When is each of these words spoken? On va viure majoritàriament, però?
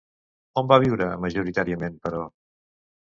On 0.61 0.71
va 0.71 0.79
viure 0.85 1.09
majoritàriament, 1.25 2.01
però? 2.07 2.25